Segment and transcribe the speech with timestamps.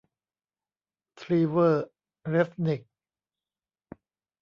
[1.19, 1.85] ทรีเวอร์
[2.27, 2.81] เรซนิค